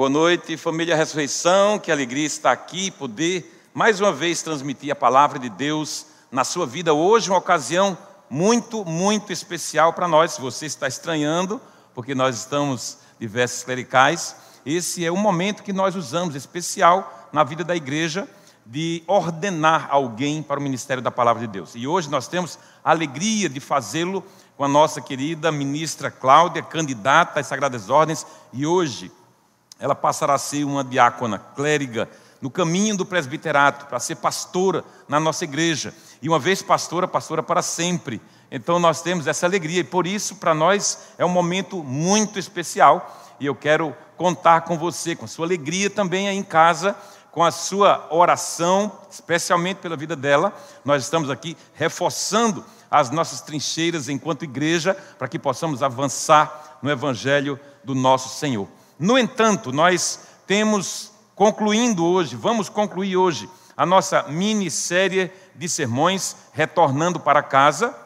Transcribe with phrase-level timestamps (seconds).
[0.00, 1.78] Boa noite, família Ressurreição.
[1.78, 6.64] Que alegria estar aqui, poder mais uma vez transmitir a palavra de Deus na sua
[6.64, 6.94] vida.
[6.94, 7.98] Hoje, uma ocasião
[8.30, 10.32] muito, muito especial para nós.
[10.32, 11.60] Se você está estranhando,
[11.94, 17.62] porque nós estamos diversos clericais, esse é um momento que nós usamos especial na vida
[17.62, 18.26] da igreja
[18.64, 21.72] de ordenar alguém para o ministério da palavra de Deus.
[21.74, 24.24] E hoje nós temos a alegria de fazê-lo
[24.56, 29.12] com a nossa querida ministra Cláudia, candidata às Sagradas Ordens, e hoje
[29.80, 32.08] ela passará a ser uma diácona clériga
[32.40, 35.94] no caminho do presbiterato, para ser pastora na nossa igreja.
[36.22, 38.20] E uma vez pastora, pastora para sempre.
[38.50, 43.16] Então nós temos essa alegria e por isso para nós é um momento muito especial
[43.38, 46.96] e eu quero contar com você, com a sua alegria também aí em casa,
[47.30, 50.52] com a sua oração, especialmente pela vida dela.
[50.84, 57.58] Nós estamos aqui reforçando as nossas trincheiras enquanto igreja para que possamos avançar no evangelho
[57.84, 58.68] do nosso Senhor.
[59.00, 67.18] No entanto, nós temos concluindo hoje, vamos concluir hoje a nossa minissérie de sermões retornando
[67.18, 67.96] para casa,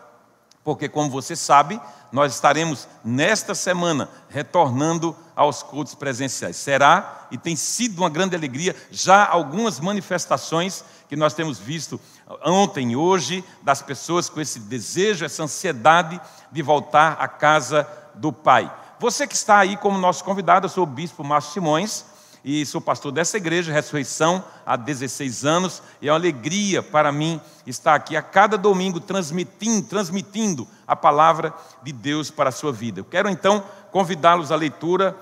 [0.62, 1.80] porque como você sabe,
[2.12, 6.54] nós estaremos nesta semana retornando aos cultos presenciais.
[6.54, 12.00] Será e tem sido uma grande alegria já algumas manifestações que nós temos visto
[12.46, 16.20] ontem e hoje das pessoas com esse desejo, essa ansiedade
[16.52, 17.84] de voltar à casa
[18.14, 18.72] do Pai.
[19.04, 22.06] Você que está aí como nosso convidado, eu sou o bispo Márcio Simões
[22.42, 27.38] e sou pastor dessa igreja, Ressurreição, há 16 anos, e é uma alegria para mim
[27.66, 31.52] estar aqui a cada domingo transmitindo, transmitindo a palavra
[31.82, 33.00] de Deus para a sua vida.
[33.00, 35.14] Eu quero então convidá-los à leitura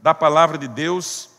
[0.00, 1.30] da palavra de Deus,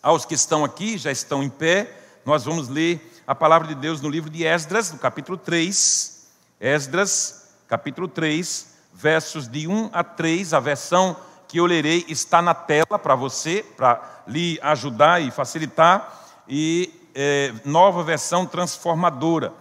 [0.00, 1.90] aos que estão aqui, já estão em pé,
[2.24, 6.24] nós vamos ler a palavra de Deus no livro de Esdras, no capítulo 3,
[6.60, 11.16] Esdras, capítulo 3, versos de 1 a 3, a versão
[11.52, 17.52] que eu lerei está na tela para você, para lhe ajudar e facilitar, e é,
[17.62, 19.52] nova versão transformadora.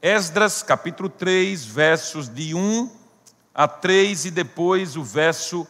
[0.00, 2.88] Esdras, capítulo 3, versos de 1
[3.52, 5.66] a 3 e depois o verso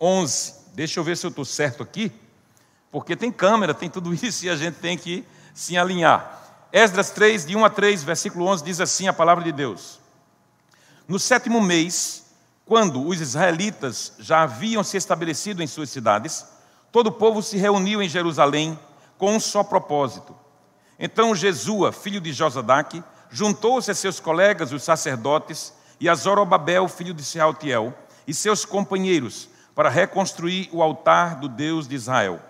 [0.00, 0.54] 11.
[0.72, 2.12] Deixa eu ver se eu estou certo aqui,
[2.88, 6.68] porque tem câmera, tem tudo isso e a gente tem que se alinhar.
[6.72, 9.98] Esdras 3, de 1 a 3, versículo 11, diz assim a palavra de Deus:
[11.08, 12.22] No sétimo mês,
[12.64, 16.46] quando os israelitas já haviam se estabelecido em suas cidades,
[16.90, 18.78] todo o povo se reuniu em Jerusalém
[19.18, 20.34] com um só propósito.
[20.98, 27.14] Então Jesua, filho de Josadaque, juntou-se a seus colegas, os sacerdotes, e a Zorobabel, filho
[27.14, 27.94] de Sealtiel,
[28.26, 32.40] e seus companheiros, para reconstruir o altar do Deus de Israel.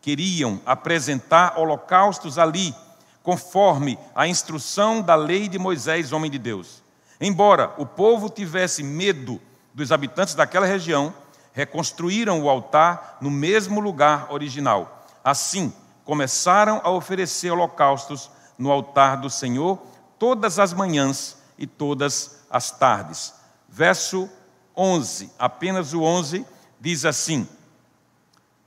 [0.00, 2.74] Queriam apresentar holocaustos ali,
[3.22, 6.79] conforme a instrução da lei de Moisés, homem de Deus.
[7.20, 9.40] Embora o povo tivesse medo
[9.74, 11.12] dos habitantes daquela região,
[11.52, 15.06] reconstruíram o altar no mesmo lugar original.
[15.22, 15.72] Assim,
[16.04, 19.78] começaram a oferecer holocaustos no altar do Senhor
[20.18, 23.34] todas as manhãs e todas as tardes.
[23.68, 24.28] Verso
[24.76, 26.46] 11, apenas o 11,
[26.80, 27.46] diz assim,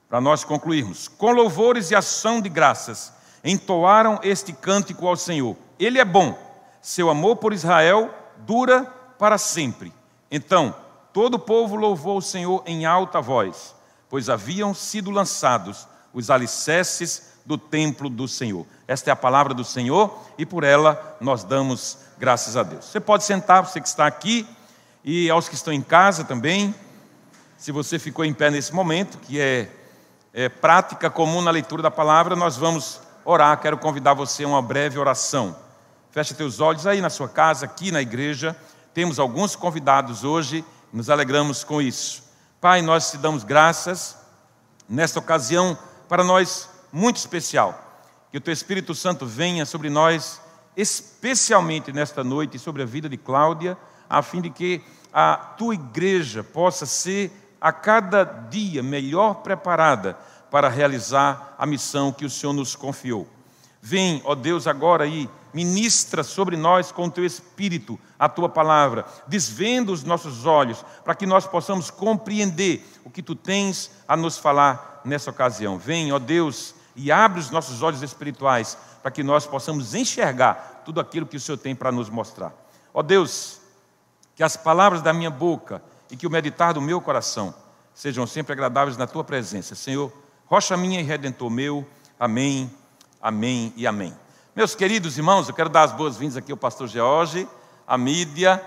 [0.07, 3.11] para nós concluirmos: Com louvores e ação de graças,
[3.43, 5.57] entoaram este cântico ao Senhor.
[5.79, 6.37] Ele é bom,
[6.81, 8.85] seu amor por Israel dura
[9.17, 9.93] para sempre.
[10.29, 10.75] Então,
[11.11, 13.75] todo o povo louvou o Senhor em alta voz,
[14.09, 18.65] pois haviam sido lançados os alicerces do templo do Senhor.
[18.87, 22.85] Esta é a palavra do Senhor e por ela nós damos graças a Deus.
[22.85, 24.47] Você pode sentar, você que está aqui,
[25.03, 26.73] e aos que estão em casa também.
[27.57, 29.69] Se você ficou em pé nesse momento, que é,
[30.33, 33.59] é prática comum na leitura da palavra, nós vamos orar.
[33.59, 35.55] Quero convidar você a uma breve oração.
[36.13, 38.55] Feche teus olhos aí na sua casa, aqui na igreja.
[38.93, 40.63] Temos alguns convidados hoje,
[40.93, 42.23] nos alegramos com isso.
[42.61, 44.15] Pai, nós te damos graças
[44.87, 45.75] nesta ocasião
[46.07, 47.99] para nós muito especial.
[48.29, 50.39] Que o teu Espírito Santo venha sobre nós,
[50.77, 53.75] especialmente nesta noite, sobre a vida de Cláudia,
[54.07, 60.15] a fim de que a tua igreja possa ser a cada dia melhor preparada
[60.51, 63.27] para realizar a missão que o Senhor nos confiou.
[63.81, 69.05] Vem, ó Deus, agora aí ministra sobre nós com o teu espírito a tua palavra,
[69.27, 74.37] desvenda os nossos olhos, para que nós possamos compreender o que tu tens a nos
[74.37, 75.77] falar nessa ocasião.
[75.77, 80.99] Vem, ó Deus, e abre os nossos olhos espirituais, para que nós possamos enxergar tudo
[80.99, 82.53] aquilo que o Senhor tem para nos mostrar.
[82.93, 83.59] Ó Deus,
[84.35, 87.53] que as palavras da minha boca e que o meditar do meu coração
[87.93, 89.75] sejam sempre agradáveis na tua presença.
[89.75, 90.11] Senhor,
[90.45, 91.85] rocha minha e redentor meu.
[92.19, 92.71] Amém,
[93.21, 94.22] amém e amém.
[94.55, 97.47] Meus queridos irmãos, eu quero dar as boas-vindas aqui ao pastor George,
[97.87, 98.63] à mídia.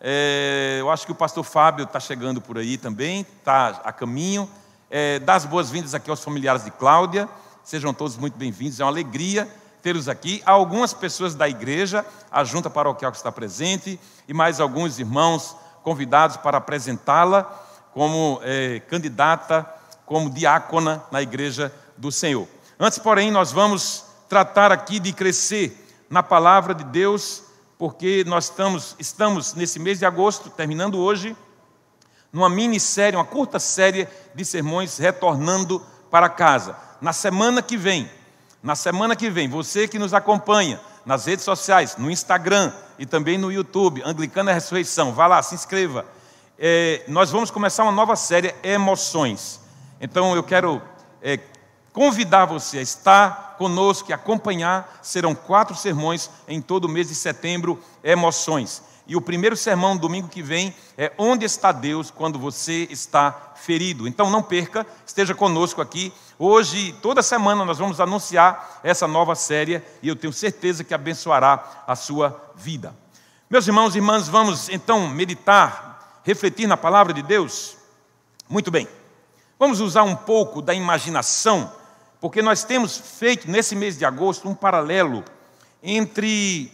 [0.00, 4.50] É, eu acho que o pastor Fábio está chegando por aí também, está a caminho.
[4.90, 7.28] é, dar as boas-vindas aqui aos familiares de Cláudia.
[7.62, 9.48] Sejam todos muito bem-vindos, é uma alegria
[9.80, 10.42] tê-los aqui.
[10.44, 15.54] Há algumas pessoas da igreja, a junta paroquial que está presente, e mais alguns irmãos
[15.84, 17.44] convidados para apresentá-la
[17.94, 19.72] como é, candidata,
[20.04, 22.48] como diácona na igreja do Senhor.
[22.76, 27.42] Antes, porém, nós vamos tratar aqui de crescer na palavra de Deus,
[27.78, 31.36] porque nós estamos, estamos nesse mês de agosto, terminando hoje,
[32.32, 36.76] numa minissérie, uma curta série de sermões retornando para casa.
[37.00, 38.10] Na semana que vem,
[38.62, 43.38] na semana que vem, você que nos acompanha nas redes sociais, no Instagram e também
[43.38, 46.04] no YouTube, Anglicana Ressurreição, vá lá, se inscreva.
[46.58, 49.60] É, nós vamos começar uma nova série, Emoções.
[50.00, 50.82] Então eu quero
[51.22, 51.38] é,
[51.98, 55.00] convidar você a estar conosco e acompanhar.
[55.02, 58.84] Serão quatro sermões em todo o mês de setembro, Emoções.
[59.04, 64.06] E o primeiro sermão, domingo que vem, é Onde está Deus quando você está ferido?
[64.06, 66.12] Então não perca, esteja conosco aqui.
[66.38, 71.82] Hoje, toda semana, nós vamos anunciar essa nova série e eu tenho certeza que abençoará
[71.84, 72.94] a sua vida.
[73.50, 77.76] Meus irmãos e irmãs, vamos então meditar, refletir na palavra de Deus?
[78.48, 78.86] Muito bem.
[79.58, 81.72] Vamos usar um pouco da imaginação,
[82.20, 85.24] porque nós temos feito nesse mês de agosto um paralelo
[85.82, 86.72] entre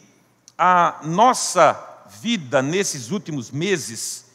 [0.57, 1.79] a nossa
[2.21, 4.27] vida nesses últimos meses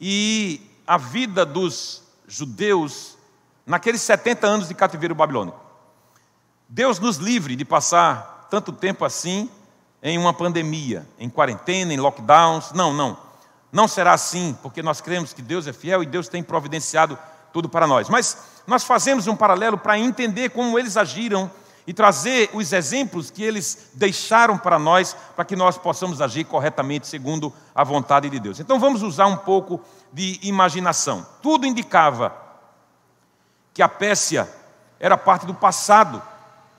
[0.00, 3.16] e a vida dos judeus
[3.66, 5.60] naqueles 70 anos de cativeiro babilônico.
[6.68, 9.50] Deus nos livre de passar tanto tempo assim
[10.02, 12.72] em uma pandemia, em quarentena, em lockdowns.
[12.72, 13.18] Não, não.
[13.72, 17.18] Não será assim, porque nós cremos que Deus é fiel e Deus tem providenciado
[17.56, 18.10] tudo para nós.
[18.10, 18.36] Mas
[18.66, 21.50] nós fazemos um paralelo para entender como eles agiram
[21.86, 27.06] e trazer os exemplos que eles deixaram para nós, para que nós possamos agir corretamente
[27.06, 28.60] segundo a vontade de Deus.
[28.60, 29.80] Então vamos usar um pouco
[30.12, 31.26] de imaginação.
[31.40, 32.30] Tudo indicava
[33.72, 34.46] que a Pérsia
[35.00, 36.22] era parte do passado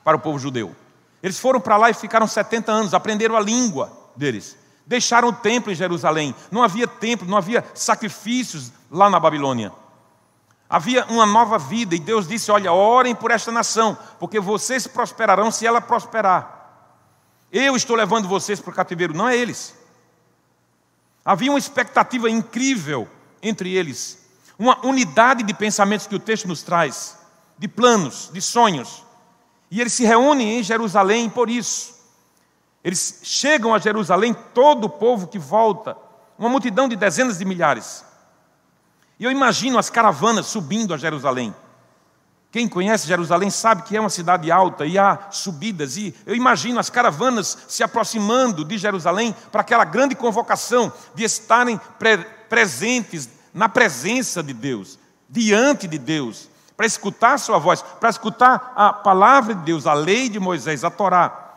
[0.03, 0.75] para o povo judeu.
[1.23, 4.55] Eles foram para lá e ficaram 70 anos, aprenderam a língua deles.
[4.85, 6.35] Deixaram o templo em Jerusalém.
[6.51, 9.73] Não havia templo, não havia sacrifícios lá na Babilônia.
[10.69, 15.49] Havia uma nova vida e Deus disse: Olha, orem por esta nação, porque vocês prosperarão
[15.49, 16.57] se ela prosperar.
[17.51, 19.73] Eu estou levando vocês para o cativeiro, não é eles.
[21.23, 23.07] Havia uma expectativa incrível
[23.41, 24.25] entre eles,
[24.59, 27.17] uma unidade de pensamentos que o texto nos traz,
[27.57, 29.03] de planos, de sonhos.
[29.71, 31.95] E eles se reúnem em Jerusalém por isso.
[32.83, 35.97] Eles chegam a Jerusalém, todo o povo que volta,
[36.37, 38.05] uma multidão de dezenas de milhares.
[39.19, 41.53] E eu imagino as caravanas subindo a Jerusalém.
[42.51, 45.97] Quem conhece Jerusalém sabe que é uma cidade alta e há subidas.
[45.97, 51.79] E eu imagino as caravanas se aproximando de Jerusalém para aquela grande convocação de estarem
[51.99, 52.17] pre
[52.47, 54.97] presentes na presença de Deus,
[55.29, 56.47] diante de Deus,
[56.77, 60.85] para escutar a sua voz, para escutar a palavra de Deus, a lei de Moisés,
[60.85, 61.47] a Torá.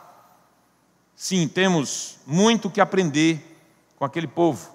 [1.15, 3.63] Sim, temos muito que aprender
[3.95, 4.70] com aquele povo.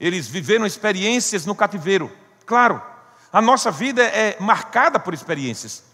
[0.00, 2.10] Eles viveram experiências no cativeiro.
[2.46, 2.80] Claro,
[3.32, 5.84] a nossa vida é marcada por experiências.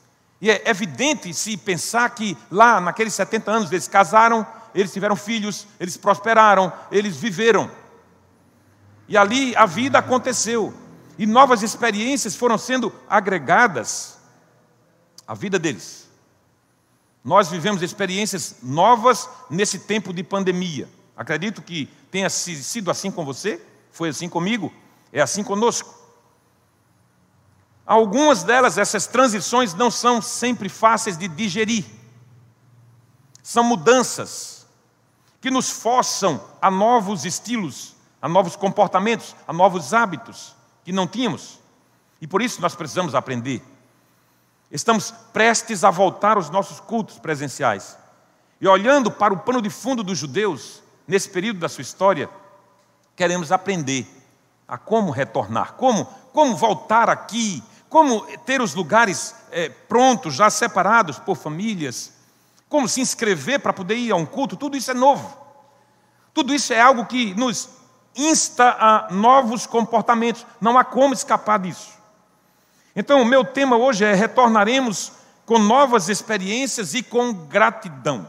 [0.41, 5.67] E é evidente se pensar que lá, naqueles 70 anos, eles casaram, eles tiveram filhos,
[5.81, 7.71] eles prosperaram, eles viveram.
[9.09, 10.75] E ali a vida aconteceu.
[11.19, 14.19] E novas experiências foram sendo agregadas
[15.27, 16.09] à vida deles.
[17.25, 20.89] Nós vivemos experiências novas nesse tempo de pandemia.
[21.17, 23.63] Acredito que tenha sido assim com você.
[23.95, 24.75] Foi assim comigo,
[25.13, 25.95] é assim conosco.
[27.87, 31.85] Algumas delas, essas transições, não são sempre fáceis de digerir.
[33.41, 34.67] São mudanças
[35.41, 41.61] que nos forçam a novos estilos, a novos comportamentos, a novos hábitos que não tínhamos.
[42.21, 43.63] E por isso nós precisamos aprender.
[44.73, 47.97] Estamos prestes a voltar aos nossos cultos presenciais.
[48.61, 52.29] E olhando para o pano de fundo dos judeus, nesse período da sua história,
[53.17, 54.07] queremos aprender
[54.67, 61.19] a como retornar, como, como voltar aqui, como ter os lugares é, prontos, já separados
[61.19, 62.13] por famílias,
[62.69, 65.39] como se inscrever para poder ir a um culto, tudo isso é novo.
[66.33, 67.69] Tudo isso é algo que nos
[68.17, 71.93] insta a novos comportamentos, não há como escapar disso.
[72.97, 75.13] Então, o meu tema hoje é: retornaremos
[75.47, 78.29] com novas experiências e com gratidão.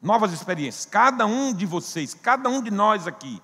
[0.00, 0.86] Novas experiências.
[0.86, 3.42] Cada um de vocês, cada um de nós aqui,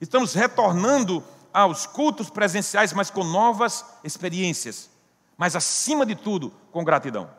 [0.00, 4.88] Estamos retornando aos cultos presenciais, mas com novas experiências.
[5.36, 7.30] Mas, acima de tudo, com gratidão.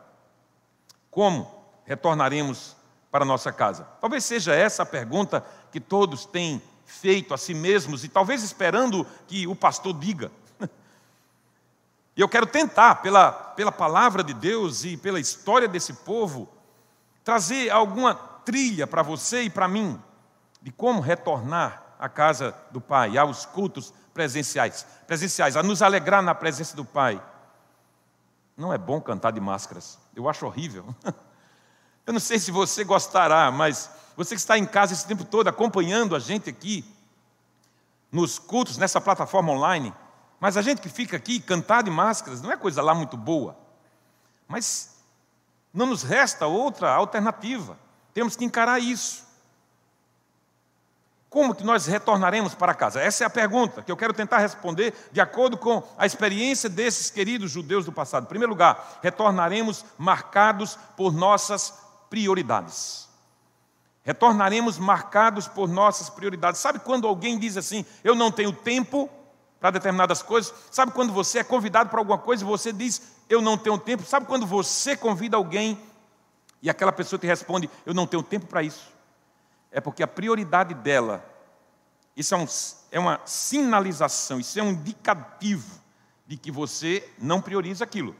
[1.10, 1.52] Como
[1.84, 2.76] retornaremos
[3.10, 3.84] para nossa casa?
[4.00, 9.04] Talvez seja essa a pergunta que todos têm feito a si mesmos e talvez esperando
[9.26, 10.30] que o pastor diga.
[12.14, 16.46] E eu quero tentar, pela, pela palavra de Deus e pela história desse povo,
[17.24, 20.00] trazer alguma trilha para você e para mim
[20.60, 26.34] de como retornar à casa do Pai, aos cultos presenciais, presenciais, a nos alegrar na
[26.34, 27.22] presença do Pai.
[28.56, 30.94] Não é bom cantar de máscaras, eu acho horrível.
[32.04, 35.46] Eu não sei se você gostará, mas você que está em casa esse tempo todo
[35.46, 36.84] acompanhando a gente aqui,
[38.10, 39.94] nos cultos, nessa plataforma online,
[40.40, 43.56] mas a gente que fica aqui, cantar de máscaras, não é coisa lá muito boa.
[44.48, 44.96] Mas
[45.72, 47.78] não nos resta outra alternativa.
[48.14, 49.24] Temos que encarar isso.
[51.28, 53.00] Como que nós retornaremos para casa?
[53.00, 57.10] Essa é a pergunta que eu quero tentar responder de acordo com a experiência desses
[57.10, 58.24] queridos judeus do passado.
[58.24, 61.72] Em primeiro lugar, retornaremos marcados por nossas
[62.10, 63.08] prioridades.
[64.02, 66.60] Retornaremos marcados por nossas prioridades.
[66.60, 69.08] Sabe quando alguém diz assim: Eu não tenho tempo
[69.62, 70.52] para determinadas coisas.
[70.72, 74.02] Sabe quando você é convidado para alguma coisa e você diz, eu não tenho tempo?
[74.02, 75.80] Sabe quando você convida alguém
[76.62, 78.92] e aquela pessoa te responde, eu não tenho tempo para isso?
[79.70, 81.24] É porque a prioridade dela,
[82.16, 82.46] isso é, um,
[82.92, 85.82] é uma sinalização, isso é um indicativo
[86.26, 88.14] de que você não prioriza aquilo.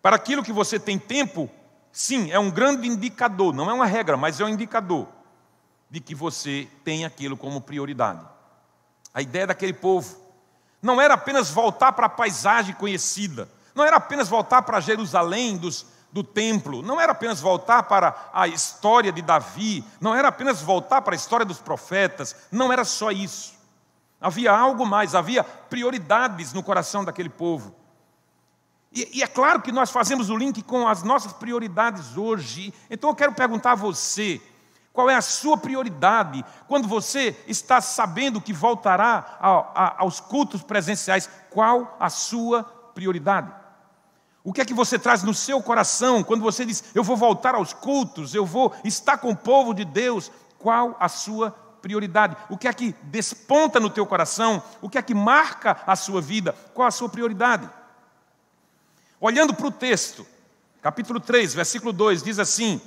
[0.00, 1.50] Para aquilo que você tem tempo,
[1.92, 5.08] sim, é um grande indicador, não é uma regra, mas é um indicador
[5.90, 8.26] de que você tem aquilo como prioridade.
[9.12, 10.16] A ideia daquele povo
[10.80, 15.86] não era apenas voltar para a paisagem conhecida, não era apenas voltar para Jerusalém dos,
[16.14, 21.02] do templo, não era apenas voltar para a história de Davi, não era apenas voltar
[21.02, 23.54] para a história dos profetas, não era só isso.
[24.20, 27.74] Havia algo mais, havia prioridades no coração daquele povo.
[28.92, 32.72] E, e, é claro que nós fazemos o link com as nossas prioridades hoje.
[32.88, 34.40] Então eu quero perguntar a você:
[34.92, 39.36] qual é a sua prioridade quando você está sabendo que voltará
[39.98, 41.28] aos cultos presenciais?
[41.50, 42.62] Qual a sua
[42.94, 43.63] prioridade?
[44.44, 47.54] O que é que você traz no seu coração quando você diz, eu vou voltar
[47.54, 50.30] aos cultos, eu vou estar com o povo de Deus?
[50.58, 52.36] Qual a sua prioridade?
[52.50, 54.62] O que é que desponta no teu coração?
[54.82, 56.54] O que é que marca a sua vida?
[56.74, 57.68] Qual a sua prioridade?
[59.18, 60.26] Olhando para o texto,
[60.82, 62.78] capítulo 3, versículo 2, diz assim: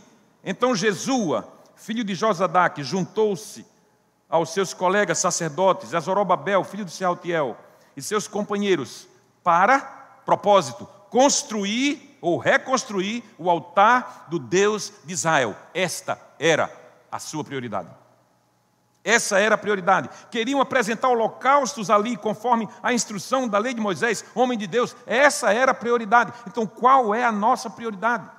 [0.44, 3.66] Então Jesua, filho de Josadaque, juntou-se
[4.30, 7.58] aos seus colegas sacerdotes, a Zorobabel, filho de Sealtiel,
[7.96, 9.08] e seus companheiros,
[9.44, 9.80] para,
[10.24, 15.56] propósito, construir ou reconstruir o altar do Deus de Israel.
[15.74, 16.72] Esta era
[17.12, 17.90] a sua prioridade.
[19.04, 20.10] Essa era a prioridade.
[20.30, 24.94] Queriam apresentar holocaustos ali, conforme a instrução da lei de Moisés, homem de Deus.
[25.06, 26.34] Essa era a prioridade.
[26.46, 28.30] Então, qual é a nossa prioridade?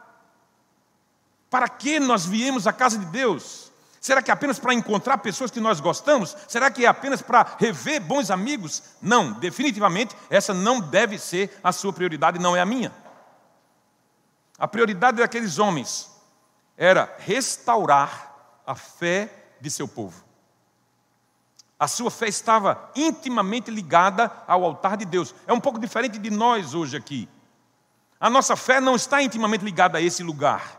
[1.49, 3.68] Para que nós viemos à casa de Deus?
[4.09, 6.35] Será que é apenas para encontrar pessoas que nós gostamos?
[6.49, 8.83] Será que é apenas para rever bons amigos?
[9.03, 12.91] Não, definitivamente essa não deve ser a sua prioridade, não é a minha.
[14.59, 16.11] A prioridade daqueles homens
[16.75, 18.35] era restaurar
[18.67, 20.25] a fé de seu povo.
[21.79, 25.35] A sua fé estava intimamente ligada ao altar de Deus.
[25.47, 27.29] É um pouco diferente de nós hoje aqui.
[28.19, 30.78] A nossa fé não está intimamente ligada a esse lugar.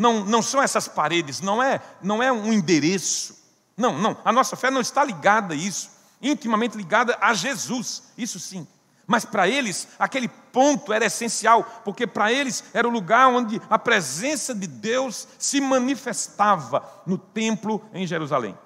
[0.00, 3.38] Não, não são essas paredes, não é, não é um endereço.
[3.76, 4.16] Não, não.
[4.24, 5.90] A nossa fé não está ligada a isso,
[6.22, 8.66] intimamente ligada a Jesus, isso sim.
[9.06, 13.78] Mas para eles, aquele ponto era essencial, porque para eles era o lugar onde a
[13.78, 18.56] presença de Deus se manifestava no templo em Jerusalém.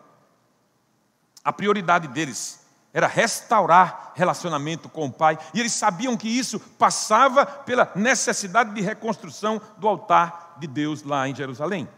[1.42, 2.60] A prioridade deles
[2.94, 8.80] era restaurar relacionamento com o Pai, e eles sabiam que isso passava pela necessidade de
[8.80, 11.88] reconstrução do altar de Deus lá em Jerusalém.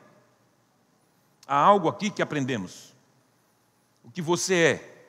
[1.46, 2.94] Há algo aqui que aprendemos.
[4.02, 5.06] O que você é,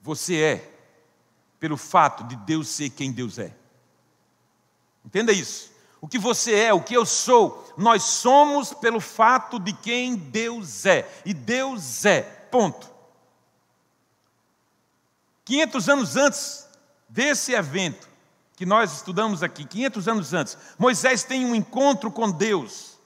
[0.00, 0.72] você é
[1.60, 3.54] pelo fato de Deus ser quem Deus é.
[5.04, 5.70] Entenda isso.
[6.00, 10.86] O que você é, o que eu sou, nós somos pelo fato de quem Deus
[10.86, 11.06] é.
[11.24, 12.95] E Deus é, ponto.
[15.46, 16.68] 500 anos antes
[17.08, 18.08] desse evento,
[18.56, 22.98] que nós estudamos aqui, 500 anos antes, Moisés tem um encontro com Deus.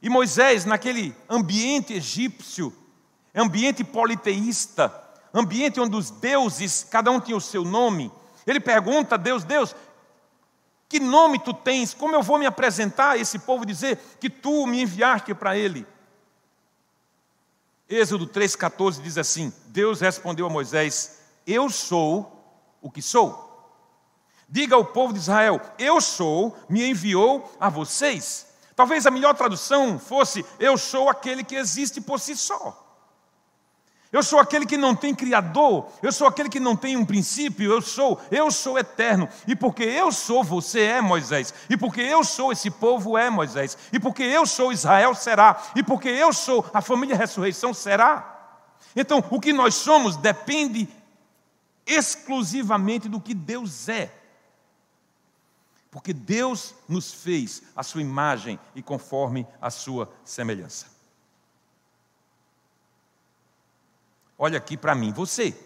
[0.00, 2.72] E Moisés, naquele ambiente egípcio,
[3.34, 4.94] ambiente politeísta,
[5.34, 8.12] ambiente onde os deuses, cada um tinha o seu nome,
[8.46, 9.74] ele pergunta a Deus: Deus,
[10.88, 11.92] que nome tu tens?
[11.92, 15.84] Como eu vou me apresentar a esse povo dizer que tu me enviaste para ele?
[17.88, 21.17] Êxodo 3,14 diz assim: Deus respondeu a Moisés:
[21.48, 22.30] Eu sou
[22.82, 23.48] o que sou.
[24.46, 28.46] Diga ao povo de Israel: Eu sou, me enviou a vocês.
[28.76, 32.84] Talvez a melhor tradução fosse: Eu sou aquele que existe por si só.
[34.12, 37.70] Eu sou aquele que não tem criador, eu sou aquele que não tem um princípio,
[37.70, 39.28] eu sou, eu sou eterno.
[39.46, 41.52] E porque eu sou, você é Moisés.
[41.68, 43.76] E porque eu sou, esse povo é Moisés.
[43.92, 45.62] E porque eu sou, Israel será.
[45.76, 48.34] E porque eu sou, a família ressurreição será.
[48.96, 50.88] Então, o que nós somos depende
[51.88, 54.14] exclusivamente do que Deus é.
[55.90, 60.86] Porque Deus nos fez a sua imagem e conforme a sua semelhança.
[64.38, 65.58] Olha aqui para mim, você.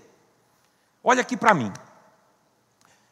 [1.04, 1.70] Olha aqui para mim.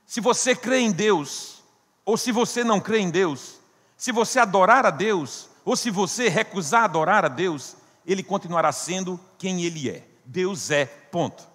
[0.07, 1.63] Se você crê em Deus,
[2.05, 3.59] ou se você não crê em Deus,
[3.97, 7.77] se você adorar a Deus, ou se você recusar adorar a Deus,
[8.07, 10.07] ele continuará sendo quem ele é.
[10.25, 11.50] Deus é, ponto.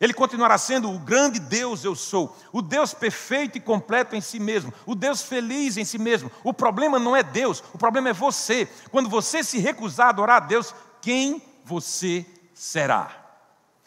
[0.00, 4.38] Ele continuará sendo o grande Deus eu sou, o Deus perfeito e completo em si
[4.38, 6.30] mesmo, o Deus feliz em si mesmo.
[6.44, 8.68] O problema não é Deus, o problema é você.
[8.90, 13.24] Quando você se recusar a adorar a Deus, quem você será.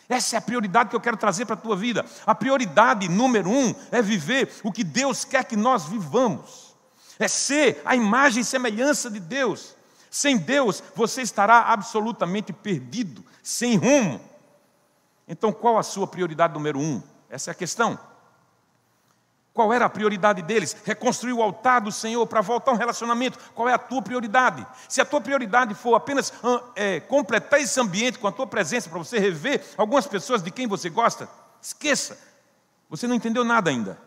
[0.08, 2.04] Essa é a prioridade que eu quero trazer para a tua vida.
[2.26, 6.76] A prioridade número um é viver o que Deus quer que nós vivamos,
[7.20, 9.76] é ser a imagem e semelhança de Deus.
[10.10, 14.20] Sem Deus, você estará absolutamente perdido, sem rumo.
[15.30, 17.04] Então, qual a sua prioridade número um?
[17.30, 18.00] Essa é a questão.
[19.54, 20.76] Qual era a prioridade deles?
[20.84, 23.38] Reconstruir o altar do Senhor para voltar a um relacionamento.
[23.54, 24.66] Qual é a tua prioridade?
[24.88, 26.34] Se a tua prioridade for apenas
[26.76, 30.68] é, completar esse ambiente com a tua presença para você rever algumas pessoas de quem
[30.68, 31.30] você gosta,
[31.62, 32.18] esqueça.
[32.90, 34.00] Você não entendeu nada ainda.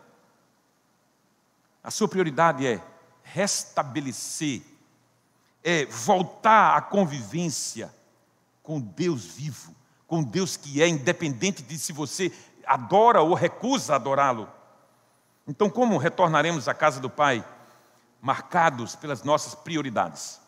[1.81, 2.81] A sua prioridade é
[3.21, 4.61] restabelecer,
[5.63, 7.93] é voltar à convivência
[8.61, 9.73] com Deus vivo,
[10.13, 12.31] com Deus que é independente de se você
[12.67, 14.47] adora ou recusa adorá-lo.
[15.47, 17.43] Então, como retornaremos à casa do Pai?
[18.21, 20.39] Marcados pelas nossas prioridades.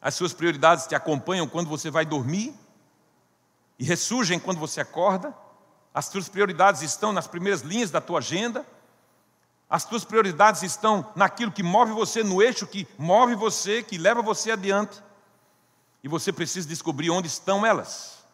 [0.00, 2.54] As suas prioridades te acompanham quando você vai dormir
[3.78, 5.36] e ressurgem quando você acorda.
[5.92, 8.64] As suas prioridades estão nas primeiras linhas da tua agenda.
[9.68, 14.22] As tuas prioridades estão naquilo que move você, no eixo que move você, que leva
[14.22, 15.02] você adiante.
[16.08, 18.24] E você precisa descobrir onde estão elas.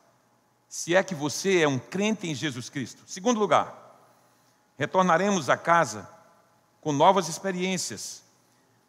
[0.68, 3.02] Se é que você é um crente em Jesus Cristo.
[3.04, 3.98] Segundo lugar,
[4.78, 6.08] retornaremos a casa
[6.80, 8.22] com novas experiências,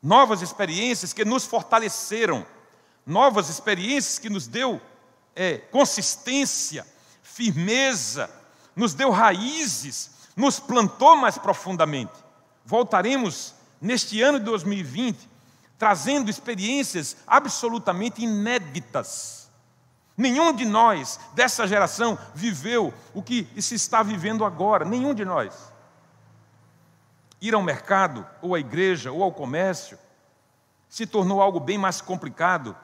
[0.04, 2.46] novas experiências que nos fortaleceram,
[3.04, 4.80] novas experiências que nos deu
[5.36, 6.86] é, consistência,
[7.24, 8.30] firmeza,
[8.76, 12.14] nos deu raízes, nos plantou mais profundamente.
[12.64, 15.28] Voltaremos neste ano de 2020
[15.78, 19.50] trazendo experiências absolutamente inéditas.
[20.18, 25.76] Nenhum de nós dessa geração viveu o que se está vivendo agora, nenhum de nós
[27.48, 29.98] ir ao mercado, ou à igreja, ou ao comércio,
[30.90, 32.76] se tornou algo bem mais complicado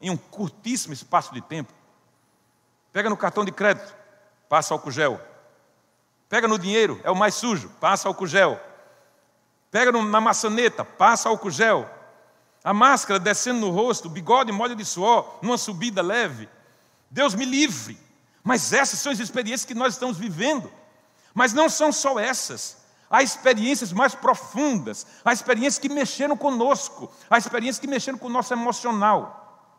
[0.00, 1.72] em um curtíssimo espaço de tempo.
[2.92, 3.94] Pega no cartão de crédito,
[4.48, 5.20] passa álcool gel.
[6.28, 8.60] Pega no dinheiro, é o mais sujo, passa álcool gel.
[9.70, 11.88] Pega na maçaneta, passa álcool gel.
[12.66, 16.48] A máscara descendo no rosto, o bigode molho de suor, numa subida leve.
[17.08, 17.96] Deus me livre.
[18.42, 20.68] Mas essas são as experiências que nós estamos vivendo.
[21.32, 22.78] Mas não são só essas.
[23.08, 28.30] Há experiências mais profundas, há experiências que mexeram conosco, há experiências que mexeram com o
[28.30, 29.72] nosso emocional.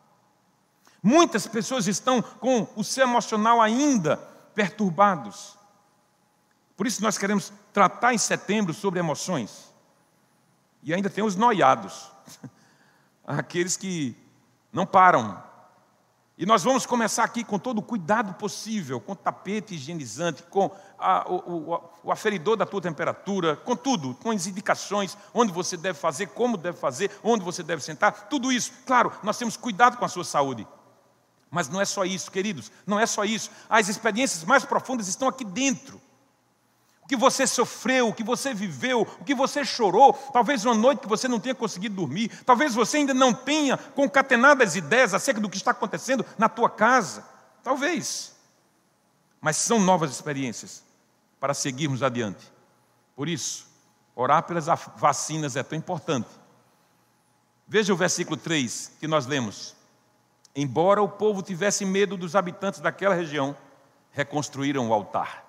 [1.02, 4.16] Muitas pessoas estão com o seu emocional ainda
[4.54, 5.58] perturbados.
[6.74, 9.74] Por isso nós queremos tratar em setembro sobre emoções.
[10.82, 12.10] E ainda tem os noiados,
[13.36, 14.16] aqueles que
[14.72, 15.42] não param,
[16.36, 21.28] e nós vamos começar aqui com todo o cuidado possível, com tapete higienizante, com a,
[21.28, 25.98] o, o, o, aferidor da tua temperatura, com tudo, com as indicações, onde você deve
[25.98, 28.72] fazer, como deve fazer, onde você deve sentar, tudo isso.
[28.86, 30.66] Claro, nós temos cuidado com a sua saúde.
[31.50, 33.50] Mas não é só isso, queridos, não é só isso.
[33.68, 36.00] As experiências mais profundas estão aqui dentro
[37.08, 41.08] que você sofreu, o que você viveu, o que você chorou, talvez uma noite que
[41.08, 45.48] você não tenha conseguido dormir, talvez você ainda não tenha concatenado as ideias acerca do
[45.48, 47.24] que está acontecendo na tua casa,
[47.64, 48.36] talvez.
[49.40, 50.84] Mas são novas experiências
[51.40, 52.52] para seguirmos adiante.
[53.16, 53.66] Por isso,
[54.14, 54.66] orar pelas
[54.96, 56.28] vacinas é tão importante.
[57.66, 59.74] Veja o versículo 3 que nós lemos.
[60.54, 63.56] Embora o povo tivesse medo dos habitantes daquela região,
[64.10, 65.47] reconstruíram o altar.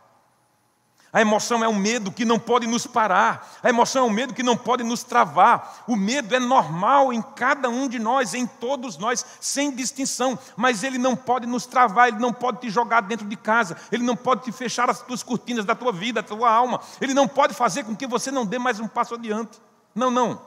[1.11, 3.57] A emoção é um medo que não pode nos parar.
[3.63, 5.83] A emoção é um medo que não pode nos travar.
[5.87, 10.37] O medo é normal em cada um de nós, em todos nós, sem distinção.
[10.55, 14.03] Mas ele não pode nos travar, ele não pode te jogar dentro de casa, ele
[14.03, 16.79] não pode te fechar as tuas cortinas da tua vida, da tua alma.
[17.01, 19.59] Ele não pode fazer com que você não dê mais um passo adiante.
[19.95, 20.39] Não, não.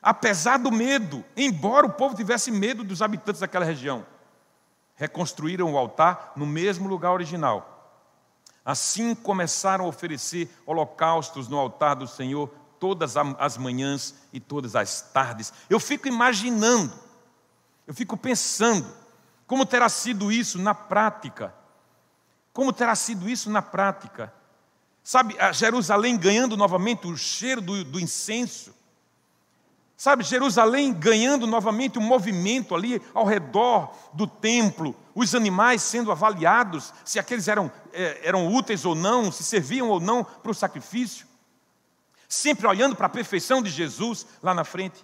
[0.00, 4.06] Apesar do medo, embora o povo tivesse medo dos habitantes daquela região,
[4.94, 7.75] reconstruíram o altar no mesmo lugar original.
[8.66, 12.50] Assim começaram a oferecer holocaustos no altar do Senhor
[12.80, 15.52] todas as manhãs e todas as tardes.
[15.70, 16.92] Eu fico imaginando,
[17.86, 18.84] eu fico pensando,
[19.46, 21.54] como terá sido isso na prática?
[22.52, 24.34] Como terá sido isso na prática?
[25.00, 28.74] Sabe, Jerusalém ganhando novamente o cheiro do, do incenso.
[29.96, 36.92] Sabe, Jerusalém ganhando novamente o movimento ali ao redor do templo, os animais sendo avaliados,
[37.02, 41.26] se aqueles eram, é, eram úteis ou não, se serviam ou não para o sacrifício.
[42.28, 45.02] Sempre olhando para a perfeição de Jesus lá na frente.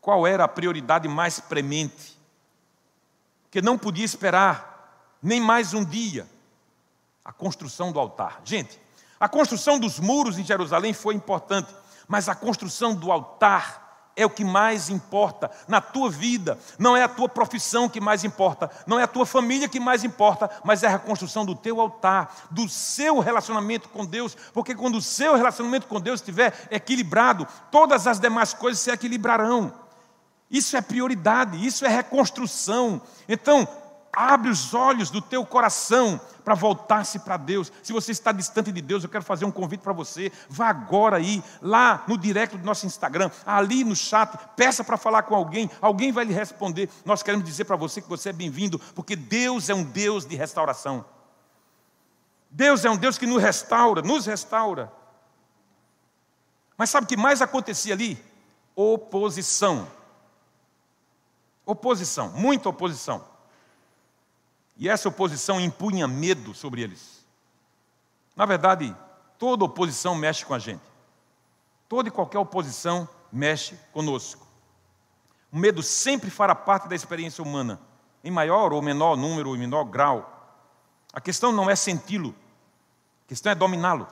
[0.00, 2.18] Qual era a prioridade mais premente?
[3.52, 6.26] Que não podia esperar nem mais um dia
[7.24, 8.40] a construção do altar.
[8.44, 8.80] Gente,
[9.20, 11.72] a construção dos muros em Jerusalém foi importante
[12.08, 13.86] mas a construção do altar
[14.18, 16.58] é o que mais importa na tua vida.
[16.76, 20.02] Não é a tua profissão que mais importa, não é a tua família que mais
[20.02, 24.96] importa, mas é a construção do teu altar, do seu relacionamento com Deus, porque quando
[24.96, 29.72] o seu relacionamento com Deus estiver equilibrado, todas as demais coisas se equilibrarão.
[30.50, 33.00] Isso é prioridade, isso é reconstrução.
[33.28, 33.68] Então,
[34.18, 37.72] abre os olhos do teu coração para voltar-se para Deus.
[37.84, 40.32] Se você está distante de Deus, eu quero fazer um convite para você.
[40.48, 45.22] Vá agora aí, lá no direct do nosso Instagram, ali no chat, peça para falar
[45.22, 46.90] com alguém, alguém vai lhe responder.
[47.04, 50.34] Nós queremos dizer para você que você é bem-vindo, porque Deus é um Deus de
[50.34, 51.04] restauração.
[52.50, 54.90] Deus é um Deus que nos restaura, nos restaura.
[56.76, 58.20] Mas sabe o que mais acontecia ali?
[58.74, 59.86] Oposição.
[61.64, 63.37] Oposição, muita oposição.
[64.78, 67.26] E essa oposição impunha medo sobre eles.
[68.36, 68.96] Na verdade,
[69.38, 70.82] toda oposição mexe com a gente.
[71.88, 74.46] Toda e qualquer oposição mexe conosco.
[75.50, 77.80] O medo sempre fará parte da experiência humana,
[78.22, 80.34] em maior ou menor número em menor grau.
[81.12, 82.34] A questão não é senti-lo,
[83.24, 84.06] a questão é dominá-lo.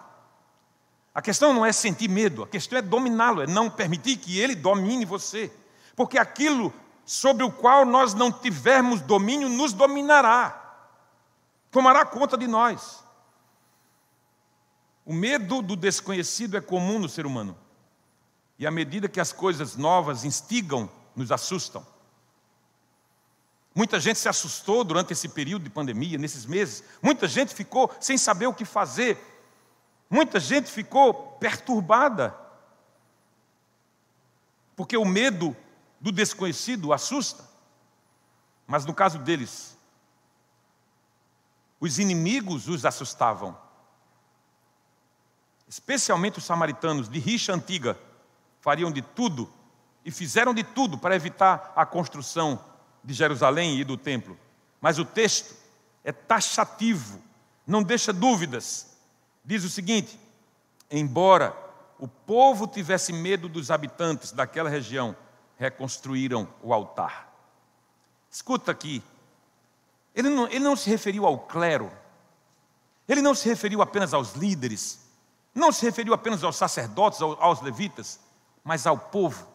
[1.15, 4.55] A questão não é sentir medo, a questão é dominá-lo, é não permitir que ele
[4.55, 5.51] domine você.
[5.95, 6.71] Porque aquilo
[7.07, 10.91] sobre o qual nós não tivermos domínio nos dominará,
[11.71, 13.05] tomará conta de nós.
[15.05, 17.57] O medo do desconhecido é comum no ser humano,
[18.59, 21.87] e à medida que as coisas novas instigam, nos assustam.
[23.73, 26.83] Muita gente se assustou durante esse período de pandemia, nesses meses.
[27.03, 29.19] Muita gente ficou sem saber o que fazer.
[30.09, 32.35] Muita gente ficou perturbada.
[34.75, 35.55] Porque o medo
[36.01, 37.45] do desconhecido assusta.
[38.67, 39.77] Mas no caso deles,
[41.81, 43.57] os inimigos os assustavam.
[45.69, 47.99] Especialmente os samaritanos de rixa antiga
[48.61, 49.51] fariam de tudo
[50.05, 52.65] e fizeram de tudo para evitar a construção
[53.03, 54.39] de Jerusalém e do templo.
[54.81, 55.55] Mas o texto
[56.05, 57.21] é taxativo,
[57.67, 58.97] não deixa dúvidas.
[59.45, 60.19] Diz o seguinte:
[60.91, 61.57] embora
[61.99, 65.17] o povo tivesse medo dos habitantes daquela região,
[65.59, 67.33] reconstruíram o altar.
[68.31, 69.03] Escuta aqui,
[70.15, 71.91] ele não, ele não se referiu ao clero,
[73.09, 75.01] ele não se referiu apenas aos líderes,
[75.55, 78.21] não se referiu apenas aos sacerdotes, aos, levitas,
[78.63, 79.47] mas ao povo.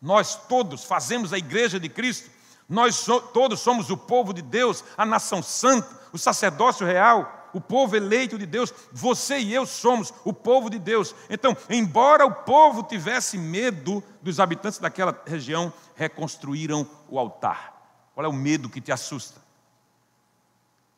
[0.00, 2.30] Nós todos fazemos a igreja de Cristo,
[2.68, 7.60] nós so, todos somos o povo de Deus, a nação santa, o sacerdócio real o
[7.60, 11.14] povo eleito de Deus, você e eu somos o povo de Deus.
[11.28, 17.72] Então, embora o povo tivesse medo dos habitantes daquela região, reconstruíram o altar.
[18.14, 19.40] Qual é o medo que te assusta?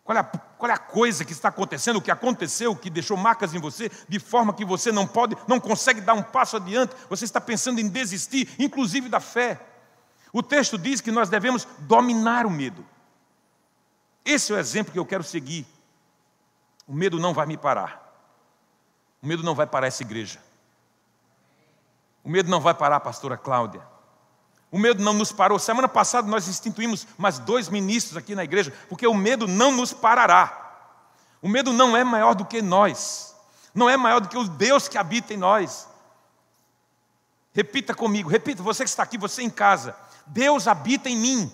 [0.04, 3.16] Qual é, a, qual é a coisa que está acontecendo, o que aconteceu, que deixou
[3.16, 6.94] marcas em você, de forma que você não pode, não consegue dar um passo adiante,
[7.08, 9.58] você está pensando em desistir, inclusive da fé.
[10.30, 12.84] O texto diz que nós devemos dominar o medo.
[14.24, 15.66] Esse é o exemplo que eu quero seguir
[16.86, 18.02] o medo não vai me parar.
[19.22, 20.38] O medo não vai parar essa igreja.
[22.22, 23.82] O medo não vai parar a pastora Cláudia.
[24.70, 25.58] O medo não nos parou.
[25.58, 29.92] Semana passada nós instituímos mais dois ministros aqui na igreja, porque o medo não nos
[29.92, 30.60] parará.
[31.40, 33.34] O medo não é maior do que nós.
[33.74, 35.88] Não é maior do que o Deus que habita em nós.
[37.52, 39.96] Repita comigo, repita, você que está aqui, você em casa.
[40.26, 41.52] Deus habita em mim.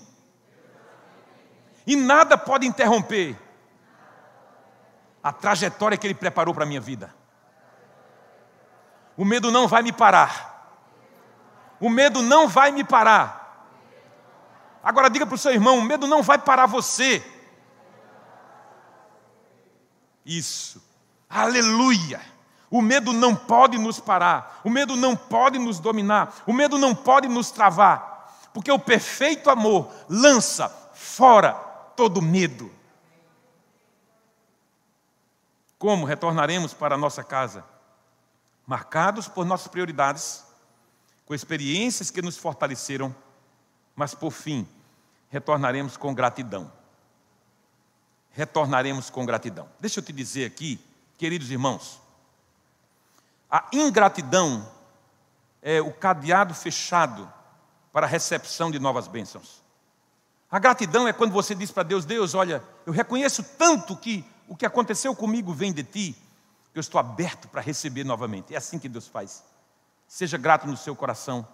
[1.87, 3.37] E nada pode interromper
[5.23, 7.15] a trajetória que Ele preparou para a minha vida.
[9.17, 10.51] O medo não vai me parar.
[11.79, 13.41] O medo não vai me parar.
[14.83, 17.25] Agora diga para o seu irmão: o medo não vai parar você.
[20.25, 20.83] Isso.
[21.29, 22.21] Aleluia.
[22.71, 24.61] O medo não pode nos parar.
[24.63, 26.33] O medo não pode nos dominar.
[26.47, 28.49] O medo não pode nos travar.
[28.53, 31.53] Porque o perfeito amor lança fora
[31.97, 32.71] todo medo.
[35.81, 37.65] Como retornaremos para a nossa casa?
[38.67, 40.45] Marcados por nossas prioridades,
[41.25, 43.17] com experiências que nos fortaleceram,
[43.97, 44.69] mas por fim,
[45.31, 46.71] retornaremos com gratidão.
[48.33, 49.71] Retornaremos com gratidão.
[49.81, 50.79] Deixa eu te dizer aqui,
[51.17, 51.99] queridos irmãos,
[53.51, 54.71] a ingratidão
[55.63, 57.33] é o cadeado fechado
[57.91, 59.63] para a recepção de novas bênçãos.
[60.51, 64.57] A gratidão é quando você diz para Deus: Deus, olha, eu reconheço tanto que o
[64.57, 66.17] que aconteceu comigo vem de ti,
[66.75, 68.53] eu estou aberto para receber novamente.
[68.53, 69.45] É assim que Deus faz.
[70.09, 71.47] Seja grato no seu coração.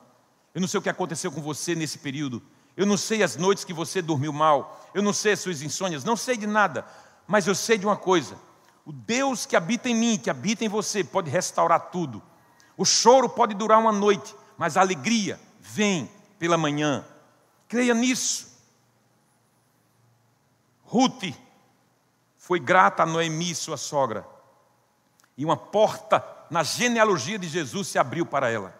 [0.54, 2.42] Eu não sei o que aconteceu com você nesse período.
[2.74, 4.90] Eu não sei as noites que você dormiu mal.
[4.94, 6.04] Eu não sei as suas insônias.
[6.04, 6.86] Não sei de nada.
[7.26, 8.38] Mas eu sei de uma coisa:
[8.86, 12.22] o Deus que habita em mim, que habita em você, pode restaurar tudo.
[12.78, 17.04] O choro pode durar uma noite, mas a alegria vem pela manhã.
[17.68, 18.56] Creia nisso.
[20.86, 21.24] Ruth
[22.46, 24.24] foi grata a Noemi, sua sogra,
[25.36, 28.72] e uma porta na genealogia de Jesus se abriu para ela.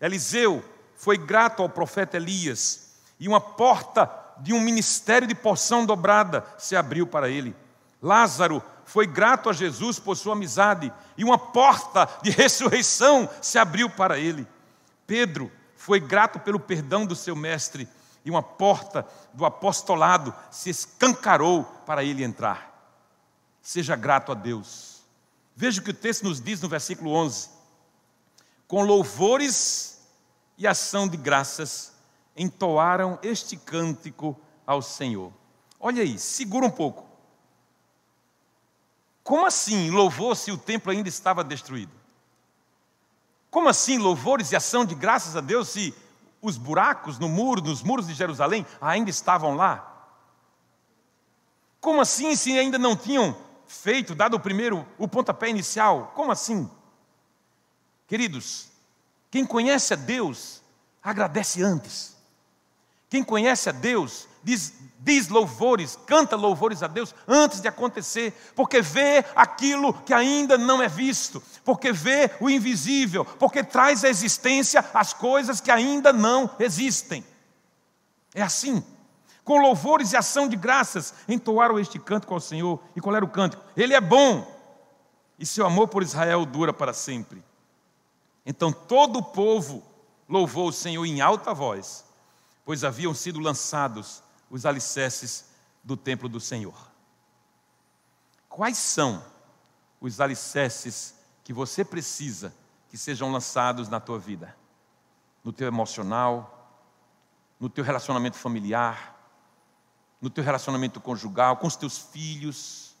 [0.00, 0.64] Eliseu
[0.96, 6.74] foi grato ao profeta Elias, e uma porta de um ministério de porção dobrada se
[6.74, 7.54] abriu para ele.
[8.02, 13.88] Lázaro foi grato a Jesus por sua amizade, e uma porta de ressurreição se abriu
[13.90, 14.44] para ele.
[15.06, 17.88] Pedro foi grato pelo perdão do seu mestre,
[18.24, 22.71] e uma porta do apostolado se escancarou para ele entrar.
[23.62, 25.02] Seja grato a Deus.
[25.54, 27.48] Veja o que o texto nos diz no versículo 11:
[28.66, 30.02] Com louvores
[30.58, 31.92] e ação de graças
[32.36, 35.32] entoaram este cântico ao Senhor.
[35.78, 37.06] Olha aí, segura um pouco.
[39.22, 41.92] Como assim louvor se o templo ainda estava destruído?
[43.50, 45.94] Como assim louvores e ação de graças a Deus se
[46.40, 49.88] os buracos no muro, nos muros de Jerusalém ainda estavam lá?
[51.80, 53.36] Como assim se ainda não tinham
[53.72, 56.12] feito, dado o primeiro, o pontapé inicial?
[56.14, 56.70] Como assim?
[58.06, 58.68] Queridos,
[59.30, 60.62] quem conhece a Deus,
[61.02, 62.16] agradece antes.
[63.08, 68.80] Quem conhece a Deus, diz, diz louvores, canta louvores a Deus antes de acontecer, porque
[68.80, 74.84] vê aquilo que ainda não é visto, porque vê o invisível, porque traz à existência
[74.94, 77.24] as coisas que ainda não existem.
[78.34, 78.82] É assim.
[79.44, 82.80] Com louvores e ação de graças, entoaram este cântico ao Senhor.
[82.94, 83.64] E qual era o cântico?
[83.76, 84.46] Ele é bom,
[85.38, 87.44] e seu amor por Israel dura para sempre.
[88.46, 89.82] Então todo o povo
[90.28, 92.04] louvou o Senhor em alta voz,
[92.64, 95.46] pois haviam sido lançados os alicerces
[95.82, 96.90] do templo do Senhor.
[98.48, 99.24] Quais são
[100.00, 102.54] os alicerces que você precisa
[102.88, 104.56] que sejam lançados na tua vida?
[105.42, 106.78] No teu emocional,
[107.58, 109.21] no teu relacionamento familiar,
[110.22, 112.94] no teu relacionamento conjugal, com os teus filhos,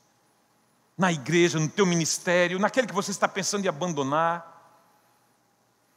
[0.98, 4.52] na igreja, no teu ministério, naquele que você está pensando em abandonar,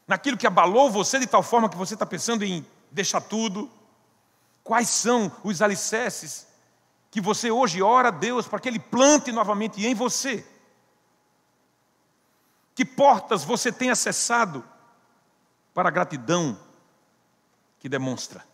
[0.07, 3.69] naquilo que abalou você de tal forma que você está pensando em deixar tudo.
[4.63, 6.47] Quais são os alicerces
[7.09, 10.45] que você hoje ora a Deus para que Ele plante novamente em você?
[12.75, 14.63] Que portas você tem acessado
[15.73, 16.59] para a gratidão
[17.79, 18.45] que demonstra?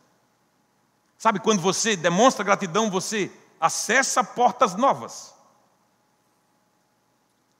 [1.22, 5.36] Sabe, quando você demonstra gratidão, você acessa portas novas.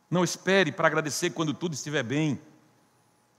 [0.10, 2.42] Não espere para agradecer quando tudo estiver bem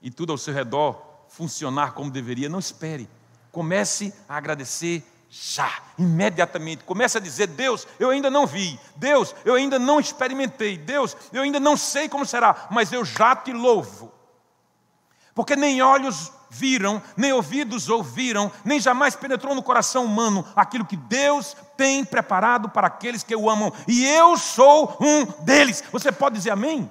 [0.00, 2.48] e tudo ao seu redor funcionar como deveria.
[2.48, 3.10] Não espere.
[3.50, 6.84] Comece a agradecer já, imediatamente.
[6.84, 8.78] Comece a dizer: Deus, eu ainda não vi.
[8.94, 10.78] Deus, eu ainda não experimentei.
[10.78, 14.12] Deus, eu ainda não sei como será, mas eu já te louvo.
[15.34, 20.96] Porque nem olhos viram, nem ouvidos ouviram, nem jamais penetrou no coração humano aquilo que
[20.96, 23.72] Deus tem preparado para aqueles que o amam.
[23.88, 25.82] E eu sou um deles.
[25.90, 26.90] Você pode dizer amém?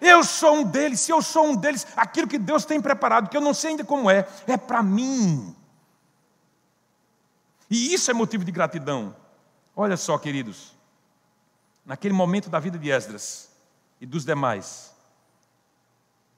[0.00, 3.36] Eu sou um deles, se eu sou um deles, aquilo que Deus tem preparado, que
[3.36, 5.54] eu não sei ainda como é, é para mim.
[7.68, 9.14] E isso é motivo de gratidão.
[9.74, 10.76] Olha só, queridos,
[11.84, 13.50] naquele momento da vida de Esdras
[14.00, 14.94] e dos demais,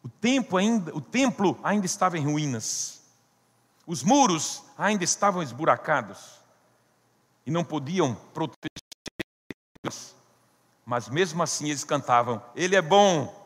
[0.02, 3.02] o, ainda, o templo ainda estava em ruínas,
[3.86, 6.40] os muros ainda estavam esburacados
[7.46, 8.70] e não podiam proteger,
[10.86, 13.40] mas mesmo assim eles cantavam: Ele é bom,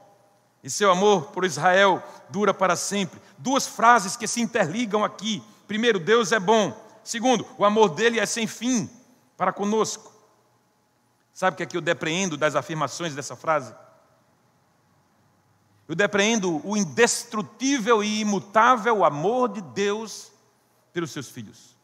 [0.63, 3.21] e seu amor por Israel dura para sempre.
[3.37, 5.43] Duas frases que se interligam aqui.
[5.67, 6.75] Primeiro, Deus é bom.
[7.05, 8.89] Segundo, o amor dele é sem fim
[9.37, 10.11] para conosco.
[11.35, 13.75] Sabe o que é que eu depreendo das afirmações dessa frase?
[15.87, 20.33] Eu depreendo o indestrutível e imutável amor de Deus
[20.93, 21.77] pelos seus filhos.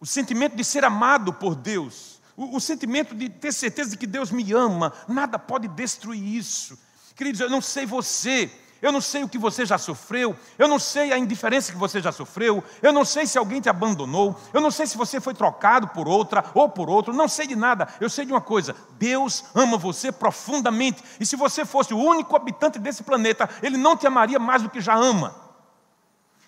[0.00, 4.06] o sentimento de ser amado por Deus, o, o sentimento de ter certeza de que
[4.06, 6.78] Deus me ama, nada pode destruir isso.
[7.14, 8.50] Queridos, eu não sei você,
[8.84, 12.02] eu não sei o que você já sofreu, eu não sei a indiferença que você
[12.02, 15.32] já sofreu, eu não sei se alguém te abandonou, eu não sei se você foi
[15.32, 17.88] trocado por outra ou por outro, não sei de nada.
[17.98, 22.36] Eu sei de uma coisa: Deus ama você profundamente, e se você fosse o único
[22.36, 25.34] habitante desse planeta, Ele não te amaria mais do que já ama.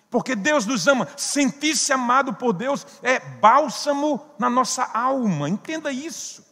[0.07, 6.45] Porque Deus nos ama, sentir-se amado por Deus é bálsamo na nossa alma, entenda isso.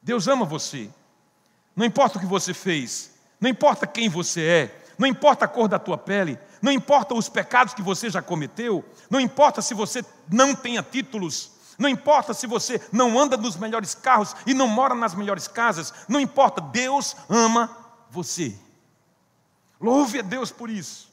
[0.00, 0.88] Deus ama você,
[1.74, 5.68] não importa o que você fez, não importa quem você é, não importa a cor
[5.68, 10.04] da tua pele, não importa os pecados que você já cometeu, não importa se você
[10.30, 14.94] não tenha títulos, não importa se você não anda nos melhores carros e não mora
[14.94, 17.70] nas melhores casas, não importa, Deus ama
[18.10, 18.58] você.
[19.80, 21.08] Louve a Deus por isso.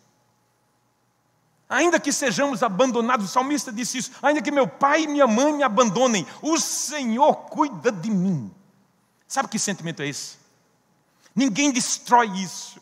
[1.69, 5.53] Ainda que sejamos abandonados, o salmista disse isso, ainda que meu pai e minha mãe
[5.53, 8.51] me abandonem, o Senhor cuida de mim.
[9.27, 10.37] Sabe que sentimento é esse?
[11.35, 12.81] Ninguém destrói isso.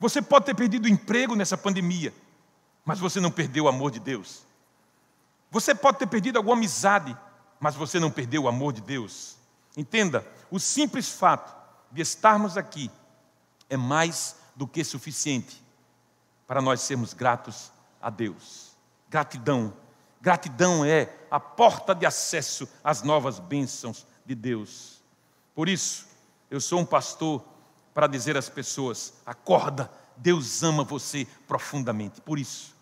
[0.00, 2.12] Você pode ter perdido o emprego nessa pandemia,
[2.84, 4.42] mas você não perdeu o amor de Deus.
[5.50, 7.16] Você pode ter perdido alguma amizade,
[7.60, 9.36] mas você não perdeu o amor de Deus.
[9.76, 11.54] Entenda, o simples fato
[11.92, 12.90] de estarmos aqui
[13.68, 15.62] é mais do que suficiente
[16.46, 18.72] para nós sermos gratos a Deus.
[19.08, 19.72] Gratidão.
[20.20, 25.02] Gratidão é a porta de acesso às novas bênçãos de Deus.
[25.54, 26.06] Por isso,
[26.52, 27.42] eu sou um pastor
[27.94, 32.20] para dizer às pessoas: acorda, Deus ama você profundamente.
[32.20, 32.72] Por isso.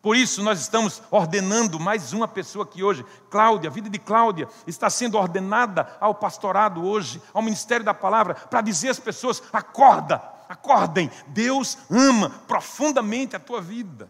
[0.00, 4.48] Por isso, nós estamos ordenando mais uma pessoa que hoje, Cláudia, a vida de Cláudia,
[4.66, 10.22] está sendo ordenada ao pastorado hoje, ao ministério da palavra, para dizer às pessoas: acorda,
[10.48, 14.08] acordem, Deus ama profundamente a tua vida.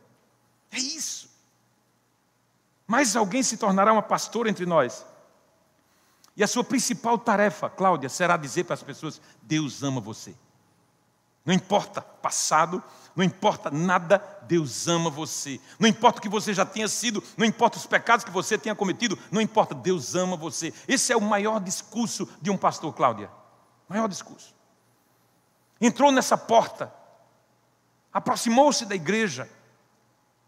[0.70, 1.30] É isso.
[2.86, 5.06] Mais alguém se tornará uma pastora entre nós.
[6.40, 10.34] E a sua principal tarefa, Cláudia, será dizer para as pessoas: Deus ama você.
[11.44, 12.82] Não importa passado,
[13.14, 15.60] não importa nada, Deus ama você.
[15.78, 18.74] Não importa o que você já tenha sido, não importa os pecados que você tenha
[18.74, 20.72] cometido, não importa, Deus ama você.
[20.88, 23.30] Esse é o maior discurso de um pastor, Cláudia.
[23.86, 24.54] Maior discurso.
[25.78, 26.90] Entrou nessa porta,
[28.10, 29.46] aproximou-se da igreja,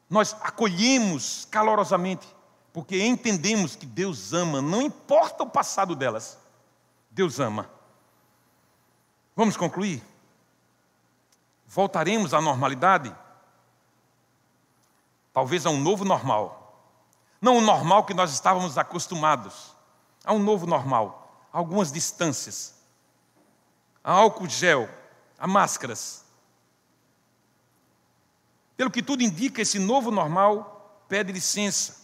[0.09, 2.27] nós acolhemos calorosamente
[2.73, 6.39] porque entendemos que Deus ama, não importa o passado delas,
[7.11, 7.69] Deus ama.
[9.37, 10.03] Vamos concluir?
[11.67, 13.15] Voltaremos à normalidade?
[15.33, 16.59] Talvez a um novo normal.
[17.41, 19.75] Não o normal que nós estávamos acostumados,
[20.25, 22.75] a um novo normal, a algumas distâncias,
[24.03, 24.89] a álcool gel,
[25.39, 26.25] a máscaras.
[28.77, 32.02] Pelo que tudo indica, esse novo normal pede licença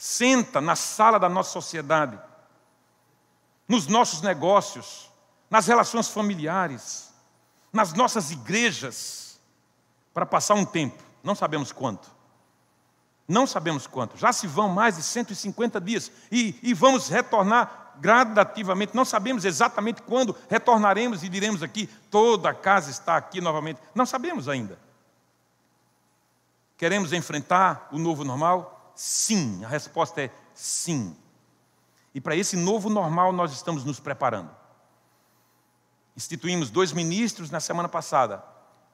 [0.00, 2.18] senta na sala da nossa sociedade,
[3.68, 5.10] nos nossos negócios,
[5.50, 7.12] nas relações familiares,
[7.70, 9.38] nas nossas igrejas,
[10.14, 12.10] para passar um tempo, não sabemos quanto.
[13.28, 14.16] Não sabemos quanto.
[14.16, 18.96] Já se vão mais de 150 dias e, e vamos retornar gradativamente.
[18.96, 23.78] Não sabemos exatamente quando retornaremos e diremos aqui: toda a casa está aqui novamente.
[23.94, 24.78] Não sabemos ainda.
[26.78, 28.79] Queremos enfrentar o novo normal?
[29.02, 31.16] Sim, a resposta é sim.
[32.14, 34.50] E para esse novo normal nós estamos nos preparando.
[36.14, 38.44] Instituímos dois ministros na semana passada.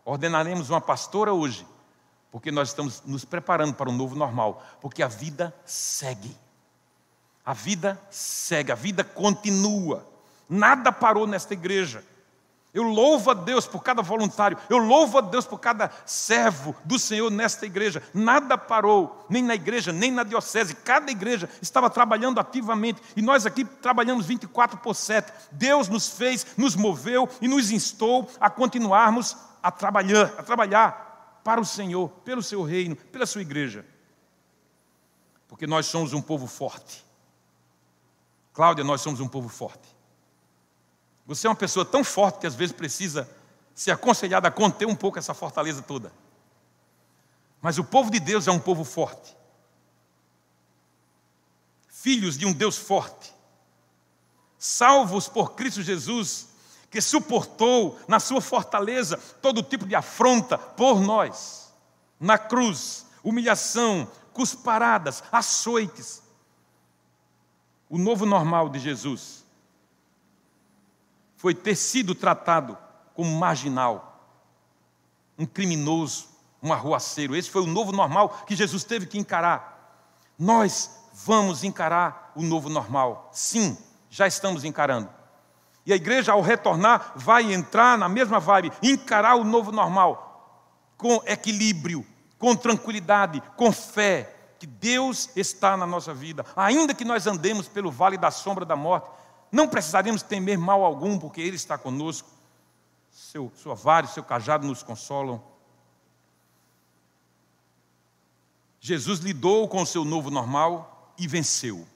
[0.04, 1.66] Ordenaremos uma pastora hoje,
[2.30, 6.38] porque nós estamos nos preparando para um novo normal, porque a vida segue.
[7.44, 10.06] A vida segue, a vida continua.
[10.48, 12.04] Nada parou nesta igreja.
[12.76, 16.98] Eu louvo a Deus por cada voluntário, eu louvo a Deus por cada servo do
[16.98, 18.02] Senhor nesta igreja.
[18.12, 20.74] Nada parou, nem na igreja, nem na diocese.
[20.74, 25.32] Cada igreja estava trabalhando ativamente e nós aqui trabalhamos 24 por 7.
[25.52, 31.58] Deus nos fez, nos moveu e nos instou a continuarmos a trabalhar, a trabalhar para
[31.58, 33.86] o Senhor, pelo seu reino, pela sua igreja.
[35.48, 37.02] Porque nós somos um povo forte.
[38.52, 39.95] Cláudia, nós somos um povo forte.
[41.26, 43.28] Você é uma pessoa tão forte que às vezes precisa
[43.74, 46.12] ser aconselhada a conter um pouco essa fortaleza toda.
[47.60, 49.36] Mas o povo de Deus é um povo forte.
[51.88, 53.34] Filhos de um Deus forte.
[54.56, 56.48] Salvos por Cristo Jesus,
[56.90, 61.74] que suportou na sua fortaleza todo tipo de afronta por nós.
[62.20, 66.22] Na cruz, humilhação, cusparadas, açoites.
[67.90, 69.45] O novo normal de Jesus
[71.36, 72.76] foi ter sido tratado
[73.14, 74.20] como marginal,
[75.38, 76.28] um criminoso,
[76.62, 77.36] um arruaceiro.
[77.36, 80.02] Esse foi o novo normal que Jesus teve que encarar.
[80.38, 83.30] Nós vamos encarar o novo normal.
[83.32, 83.76] Sim,
[84.10, 85.08] já estamos encarando.
[85.84, 91.22] E a igreja, ao retornar, vai entrar na mesma vibe, encarar o novo normal, com
[91.24, 92.04] equilíbrio,
[92.38, 96.44] com tranquilidade, com fé, que Deus está na nossa vida.
[96.56, 99.08] Ainda que nós andemos pelo vale da sombra da morte,
[99.50, 102.28] não precisaremos temer mal algum, porque Ele está conosco.
[103.10, 105.42] Seu, sua vara e seu cajado nos consolam.
[108.80, 111.86] Jesus lidou com o seu novo normal e venceu.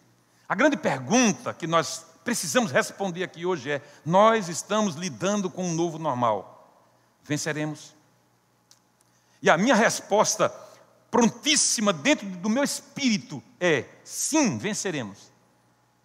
[0.48, 5.74] A grande pergunta que nós precisamos responder aqui hoje é: nós estamos lidando com um
[5.74, 6.74] novo normal.
[7.22, 7.94] Venceremos?
[9.42, 10.48] E a minha resposta
[11.10, 15.29] prontíssima dentro do meu espírito é: sim, venceremos.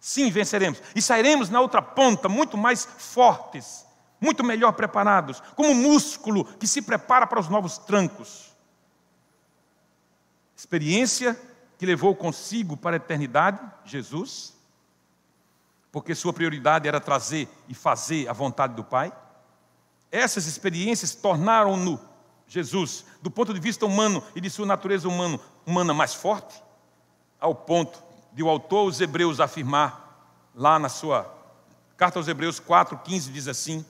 [0.06, 0.80] Sim, venceremos.
[0.94, 3.84] E sairemos na outra ponta muito mais fortes,
[4.20, 8.54] muito melhor preparados, como músculo que se prepara para os novos trancos.
[10.56, 11.36] Experiência
[11.76, 14.54] que levou consigo para a eternidade, Jesus,
[15.90, 19.12] porque sua prioridade era trazer e fazer a vontade do Pai.
[20.12, 21.98] Essas experiências tornaram-no
[22.46, 26.62] Jesus, do ponto de vista humano e de sua natureza humano, humana mais forte,
[27.40, 28.05] ao ponto
[28.36, 31.34] de o autor aos Hebreus afirmar, lá na sua
[31.96, 33.82] carta aos Hebreus 4,15, diz assim: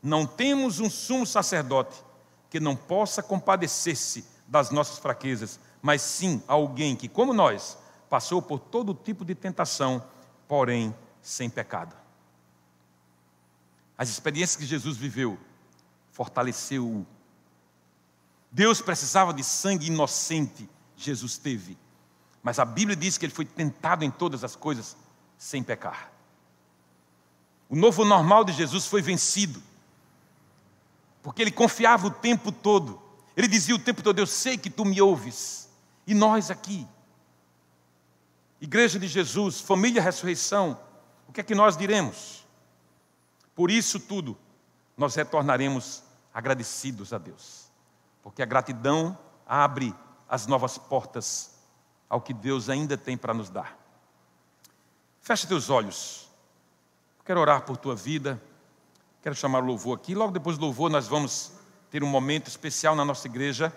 [0.00, 2.00] Não temos um sumo sacerdote
[2.48, 7.76] que não possa compadecer-se das nossas fraquezas, mas sim alguém que, como nós,
[8.08, 10.00] passou por todo tipo de tentação,
[10.46, 11.96] porém sem pecado.
[13.98, 15.36] As experiências que Jesus viveu
[16.12, 17.04] fortaleceu-o
[18.48, 21.76] Deus precisava de sangue inocente, Jesus teve.
[22.42, 24.96] Mas a Bíblia diz que ele foi tentado em todas as coisas
[25.38, 26.10] sem pecar.
[27.68, 29.62] O novo normal de Jesus foi vencido,
[31.22, 33.00] porque ele confiava o tempo todo.
[33.36, 35.68] Ele dizia o tempo todo: Eu sei que tu me ouves.
[36.06, 36.86] E nós aqui,
[38.60, 40.78] Igreja de Jesus, família ressurreição,
[41.28, 42.44] o que é que nós diremos?
[43.54, 44.36] Por isso tudo,
[44.96, 46.02] nós retornaremos
[46.34, 47.62] agradecidos a Deus
[48.22, 49.94] porque a gratidão abre
[50.28, 51.51] as novas portas
[52.12, 53.74] ao que Deus ainda tem para nos dar.
[55.18, 56.28] Feche teus olhos.
[57.24, 58.38] Quero orar por tua vida.
[59.22, 60.14] Quero chamar o louvor aqui.
[60.14, 61.54] Logo depois do louvor, nós vamos
[61.90, 63.74] ter um momento especial na nossa igreja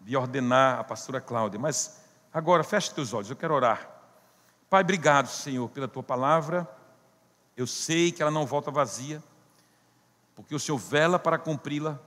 [0.00, 1.58] de ordenar a pastora Cláudia.
[1.58, 2.00] Mas
[2.32, 3.28] agora, feche teus olhos.
[3.28, 3.90] Eu quero orar.
[4.70, 6.70] Pai, obrigado, Senhor, pela tua palavra.
[7.56, 9.20] Eu sei que ela não volta vazia,
[10.36, 11.98] porque o Senhor vela para cumpri-la.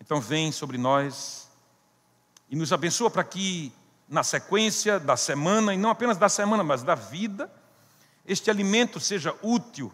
[0.00, 1.50] Então vem sobre nós
[2.48, 3.74] e nos abençoa para que
[4.10, 7.50] na sequência da semana, e não apenas da semana, mas da vida,
[8.26, 9.92] este alimento seja útil,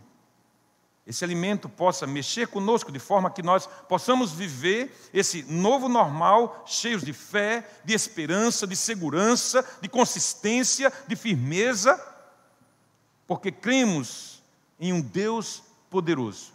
[1.06, 7.02] esse alimento possa mexer conosco de forma que nós possamos viver esse novo normal, cheios
[7.02, 12.02] de fé, de esperança, de segurança, de consistência, de firmeza,
[13.26, 14.42] porque cremos
[14.80, 16.52] em um Deus poderoso,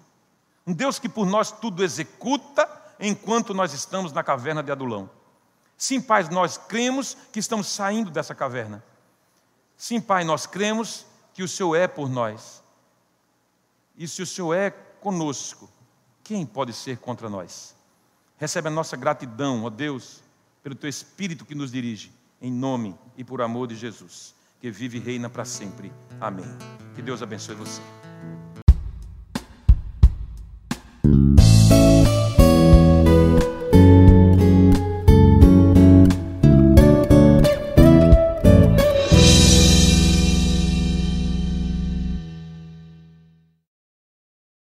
[0.68, 2.68] um Deus que por nós tudo executa
[3.00, 5.10] enquanto nós estamos na caverna de Adulão.
[5.82, 8.84] Sim, Pai, nós cremos que estamos saindo dessa caverna.
[9.76, 12.62] Sim, Pai, nós cremos que o Senhor é por nós.
[13.98, 15.68] E se o Senhor é conosco,
[16.24, 17.76] quem pode ser contra nós?
[18.38, 20.22] Recebe a nossa gratidão, ó Deus,
[20.62, 25.00] pelo Teu Espírito que nos dirige, em nome e por amor de Jesus, que vive
[25.00, 25.92] e reina para sempre.
[26.20, 26.46] Amém.
[26.94, 27.82] Que Deus abençoe você.